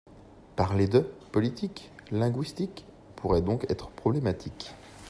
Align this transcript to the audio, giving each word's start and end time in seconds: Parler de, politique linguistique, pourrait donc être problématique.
Parler 0.55 0.87
de, 0.87 1.01
politique 1.31 1.91
linguistique, 2.09 2.85
pourrait 3.17 3.43
donc 3.43 3.69
être 3.69 3.89
problématique. 3.89 4.73